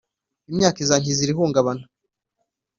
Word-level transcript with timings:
Imyaka 0.51 0.77
izankiza 0.81 1.19
iri 1.23 1.33
hungabana 1.37 1.83